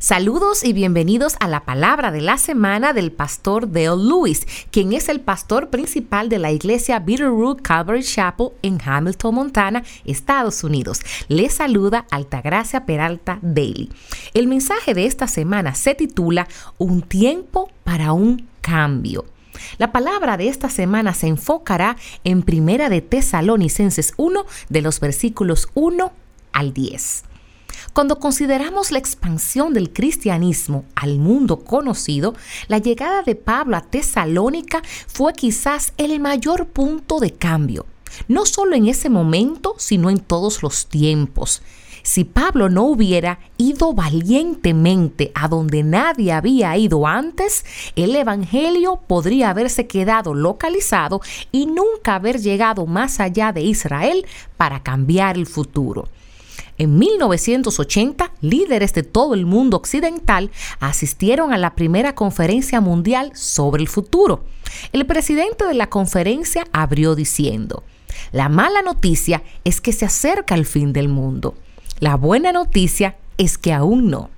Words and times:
Saludos 0.00 0.62
y 0.62 0.72
bienvenidos 0.72 1.34
a 1.40 1.48
la 1.48 1.64
palabra 1.64 2.12
de 2.12 2.20
la 2.20 2.38
semana 2.38 2.92
del 2.92 3.10
pastor 3.10 3.72
Dale 3.72 3.96
Lewis, 3.96 4.46
quien 4.70 4.92
es 4.92 5.08
el 5.08 5.20
pastor 5.20 5.70
principal 5.70 6.28
de 6.28 6.38
la 6.38 6.52
iglesia 6.52 7.00
Bitterroot 7.00 7.62
Calvary 7.62 8.04
Chapel 8.04 8.50
en 8.62 8.78
Hamilton, 8.80 9.34
Montana, 9.34 9.82
Estados 10.04 10.62
Unidos. 10.62 11.00
Le 11.26 11.48
saluda 11.50 12.06
Altagracia 12.12 12.86
Peralta 12.86 13.40
Daly. 13.42 13.90
El 14.34 14.46
mensaje 14.46 14.94
de 14.94 15.04
esta 15.04 15.26
semana 15.26 15.74
se 15.74 15.96
titula 15.96 16.46
Un 16.78 17.02
tiempo 17.02 17.68
para 17.82 18.12
un 18.12 18.46
cambio. 18.60 19.24
La 19.78 19.90
palabra 19.90 20.36
de 20.36 20.46
esta 20.46 20.70
semana 20.70 21.12
se 21.12 21.26
enfocará 21.26 21.96
en 22.22 22.42
Primera 22.42 22.88
de 22.88 23.00
Tesalonicenses 23.00 24.14
1 24.16 24.46
de 24.68 24.80
los 24.80 25.00
versículos 25.00 25.66
1 25.74 26.12
al 26.52 26.72
10. 26.72 27.24
Cuando 27.98 28.20
consideramos 28.20 28.92
la 28.92 29.00
expansión 29.00 29.74
del 29.74 29.92
cristianismo 29.92 30.84
al 30.94 31.18
mundo 31.18 31.64
conocido, 31.64 32.36
la 32.68 32.78
llegada 32.78 33.22
de 33.24 33.34
Pablo 33.34 33.76
a 33.76 33.80
Tesalónica 33.80 34.82
fue 35.08 35.32
quizás 35.32 35.94
el 35.96 36.20
mayor 36.20 36.68
punto 36.68 37.18
de 37.18 37.32
cambio, 37.32 37.86
no 38.28 38.46
solo 38.46 38.76
en 38.76 38.86
ese 38.86 39.10
momento, 39.10 39.74
sino 39.78 40.10
en 40.10 40.20
todos 40.20 40.62
los 40.62 40.86
tiempos. 40.86 41.60
Si 42.04 42.22
Pablo 42.22 42.68
no 42.68 42.84
hubiera 42.84 43.40
ido 43.56 43.92
valientemente 43.94 45.32
a 45.34 45.48
donde 45.48 45.82
nadie 45.82 46.30
había 46.32 46.76
ido 46.76 47.04
antes, 47.04 47.64
el 47.96 48.14
Evangelio 48.14 49.00
podría 49.08 49.50
haberse 49.50 49.88
quedado 49.88 50.34
localizado 50.34 51.20
y 51.50 51.66
nunca 51.66 52.14
haber 52.14 52.38
llegado 52.38 52.86
más 52.86 53.18
allá 53.18 53.50
de 53.50 53.62
Israel 53.62 54.24
para 54.56 54.84
cambiar 54.84 55.36
el 55.36 55.46
futuro. 55.46 56.06
En 56.78 56.96
1980, 56.96 58.32
líderes 58.40 58.92
de 58.94 59.02
todo 59.02 59.34
el 59.34 59.46
mundo 59.46 59.76
occidental 59.76 60.52
asistieron 60.78 61.52
a 61.52 61.58
la 61.58 61.74
primera 61.74 62.14
conferencia 62.14 62.80
mundial 62.80 63.32
sobre 63.34 63.82
el 63.82 63.88
futuro. 63.88 64.44
El 64.92 65.04
presidente 65.04 65.64
de 65.64 65.74
la 65.74 65.88
conferencia 65.88 66.66
abrió 66.72 67.16
diciendo, 67.16 67.82
la 68.30 68.48
mala 68.48 68.82
noticia 68.82 69.42
es 69.64 69.80
que 69.80 69.92
se 69.92 70.04
acerca 70.04 70.54
el 70.54 70.66
fin 70.66 70.92
del 70.92 71.08
mundo. 71.08 71.54
La 71.98 72.14
buena 72.14 72.52
noticia 72.52 73.16
es 73.38 73.58
que 73.58 73.72
aún 73.72 74.08
no. 74.08 74.30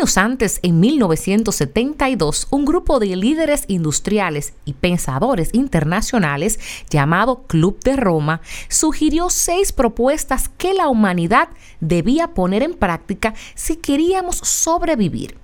Años 0.00 0.16
antes, 0.16 0.60
en 0.62 0.80
1972, 0.80 2.46
un 2.48 2.64
grupo 2.64 3.00
de 3.00 3.14
líderes 3.16 3.64
industriales 3.68 4.54
y 4.64 4.72
pensadores 4.72 5.50
internacionales 5.52 6.58
llamado 6.88 7.42
Club 7.42 7.78
de 7.84 7.96
Roma 7.96 8.40
sugirió 8.70 9.28
seis 9.28 9.72
propuestas 9.72 10.48
que 10.48 10.72
la 10.72 10.88
humanidad 10.88 11.50
debía 11.80 12.28
poner 12.28 12.62
en 12.62 12.72
práctica 12.72 13.34
si 13.54 13.76
queríamos 13.76 14.36
sobrevivir. 14.36 15.36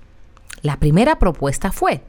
La 0.63 0.79
primera 0.79 1.19
propuesta 1.19 1.71
fue, 1.71 2.01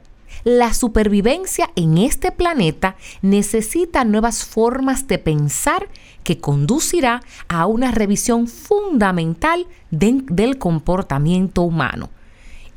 la 0.43 0.73
supervivencia 0.73 1.69
en 1.75 1.99
este 1.99 2.31
planeta 2.31 2.95
necesita 3.21 4.03
nuevas 4.05 4.43
formas 4.43 5.05
de 5.05 5.19
pensar 5.19 5.87
que 6.23 6.39
conducirá 6.39 7.21
a 7.47 7.67
una 7.67 7.91
revisión 7.91 8.47
fundamental 8.47 9.67
del 9.91 10.57
comportamiento 10.57 11.61
humano 11.61 12.09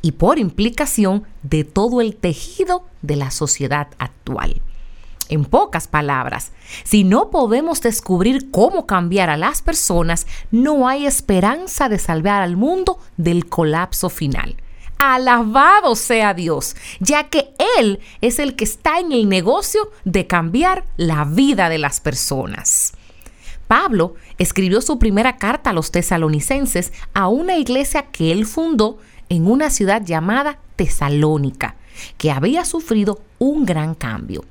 y 0.02 0.12
por 0.12 0.38
implicación 0.38 1.24
de 1.42 1.64
todo 1.64 2.00
el 2.00 2.16
tejido 2.16 2.84
de 3.00 3.16
la 3.16 3.30
sociedad 3.30 3.88
actual. 3.98 4.60
En 5.28 5.44
pocas 5.44 5.88
palabras, 5.88 6.52
si 6.84 7.04
no 7.04 7.30
podemos 7.30 7.80
descubrir 7.80 8.50
cómo 8.50 8.86
cambiar 8.86 9.30
a 9.30 9.36
las 9.36 9.62
personas, 9.62 10.26
no 10.50 10.88
hay 10.88 11.06
esperanza 11.06 11.88
de 11.88 11.98
salvar 11.98 12.42
al 12.42 12.56
mundo 12.56 12.98
del 13.16 13.46
colapso 13.46 14.10
final. 14.10 14.56
Alabado 14.98 15.96
sea 15.96 16.34
Dios, 16.34 16.76
ya 17.00 17.28
que 17.28 17.54
Él 17.78 18.00
es 18.20 18.38
el 18.38 18.56
que 18.56 18.64
está 18.64 18.98
en 18.98 19.12
el 19.12 19.28
negocio 19.28 19.90
de 20.04 20.26
cambiar 20.26 20.84
la 20.96 21.24
vida 21.24 21.68
de 21.68 21.78
las 21.78 22.00
personas. 22.00 22.92
Pablo 23.72 24.16
escribió 24.36 24.82
su 24.82 24.98
primera 24.98 25.38
carta 25.38 25.70
a 25.70 25.72
los 25.72 25.90
tesalonicenses 25.92 26.92
a 27.14 27.28
una 27.28 27.56
iglesia 27.56 28.02
que 28.12 28.30
él 28.30 28.44
fundó 28.44 28.98
en 29.32 29.50
una 29.50 29.70
ciudad 29.70 30.04
llamada 30.04 30.58
Tesalónica, 30.76 31.76
que 32.18 32.30
había 32.30 32.66
sufrido 32.66 33.22
un 33.38 33.64
gran 33.64 33.94
cambio. 33.94 34.44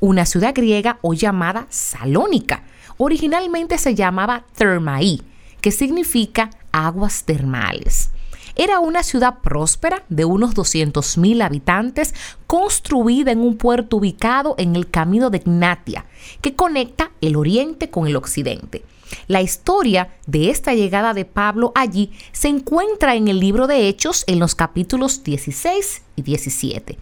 Una 0.00 0.24
ciudad 0.24 0.54
griega 0.54 0.98
hoy 1.02 1.18
llamada 1.18 1.66
Salónica. 1.68 2.62
Originalmente 2.96 3.76
se 3.76 3.94
llamaba 3.94 4.46
Thermaí, 4.56 5.20
que 5.60 5.70
significa 5.70 6.48
aguas 6.72 7.24
termales. 7.24 8.08
Era 8.54 8.80
una 8.80 9.02
ciudad 9.02 9.40
próspera 9.42 10.04
de 10.08 10.24
unos 10.24 10.54
200.000 10.54 11.42
habitantes, 11.42 12.14
construida 12.46 13.32
en 13.32 13.40
un 13.40 13.56
puerto 13.56 13.96
ubicado 13.96 14.54
en 14.58 14.76
el 14.76 14.90
camino 14.90 15.30
de 15.30 15.38
Ignatia, 15.38 16.04
que 16.40 16.54
conecta 16.54 17.10
el 17.20 17.36
oriente 17.36 17.90
con 17.90 18.06
el 18.06 18.16
occidente. 18.16 18.84
La 19.26 19.42
historia 19.42 20.14
de 20.26 20.50
esta 20.50 20.74
llegada 20.74 21.14
de 21.14 21.24
Pablo 21.24 21.72
allí 21.74 22.12
se 22.32 22.48
encuentra 22.48 23.14
en 23.14 23.28
el 23.28 23.40
libro 23.40 23.66
de 23.66 23.88
Hechos 23.88 24.24
en 24.26 24.38
los 24.38 24.54
capítulos 24.54 25.22
16 25.22 26.02
y 26.16 26.22
17. 26.22 26.98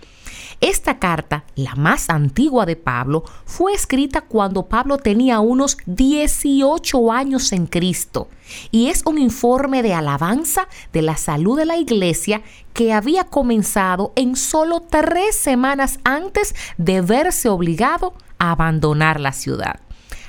Esta 0.60 0.98
carta, 0.98 1.44
la 1.54 1.74
más 1.74 2.10
antigua 2.10 2.66
de 2.66 2.76
Pablo, 2.76 3.24
fue 3.46 3.72
escrita 3.72 4.20
cuando 4.20 4.66
Pablo 4.66 4.98
tenía 4.98 5.40
unos 5.40 5.78
18 5.86 7.12
años 7.12 7.52
en 7.52 7.66
Cristo 7.66 8.28
y 8.70 8.88
es 8.88 9.02
un 9.06 9.16
informe 9.18 9.82
de 9.82 9.94
alabanza 9.94 10.68
de 10.92 11.00
la 11.00 11.16
salud 11.16 11.56
de 11.56 11.64
la 11.64 11.78
iglesia 11.78 12.42
que 12.74 12.92
había 12.92 13.24
comenzado 13.24 14.12
en 14.16 14.36
solo 14.36 14.80
tres 14.82 15.34
semanas 15.34 15.98
antes 16.04 16.54
de 16.76 17.00
verse 17.00 17.48
obligado 17.48 18.12
a 18.38 18.50
abandonar 18.50 19.18
la 19.18 19.32
ciudad. 19.32 19.80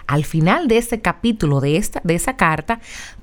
Al 0.07 0.23
final 0.23 0.69
de 0.69 0.77
este 0.77 1.01
capítulo 1.01 1.59
de, 1.59 1.75
esta, 1.75 1.99
de 2.05 2.15
esa 2.15 2.37
carta, 2.37 2.79